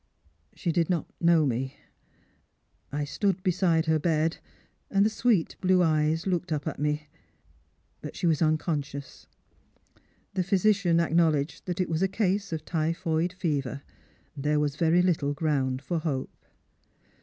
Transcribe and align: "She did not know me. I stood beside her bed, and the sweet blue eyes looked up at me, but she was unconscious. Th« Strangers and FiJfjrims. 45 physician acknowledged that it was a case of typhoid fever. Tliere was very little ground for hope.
"She 0.55 0.71
did 0.71 0.89
not 0.89 1.07
know 1.21 1.45
me. 1.45 1.75
I 2.91 3.03
stood 3.05 3.43
beside 3.43 3.85
her 3.85 3.99
bed, 3.99 4.37
and 4.89 5.05
the 5.05 5.11
sweet 5.11 5.55
blue 5.61 5.83
eyes 5.83 6.25
looked 6.25 6.51
up 6.51 6.65
at 6.67 6.79
me, 6.79 7.07
but 8.01 8.15
she 8.15 8.25
was 8.25 8.41
unconscious. 8.41 9.27
Th« 9.93 10.03
Strangers 10.03 10.05
and 10.05 10.05
FiJfjrims. 10.09 10.49
45 10.49 10.49
physician 10.49 10.99
acknowledged 11.01 11.65
that 11.67 11.79
it 11.79 11.87
was 11.89 12.01
a 12.01 12.07
case 12.07 12.51
of 12.51 12.65
typhoid 12.65 13.31
fever. 13.33 13.83
Tliere 14.39 14.59
was 14.59 14.75
very 14.75 15.03
little 15.03 15.35
ground 15.35 15.83
for 15.83 15.99
hope. 15.99 16.33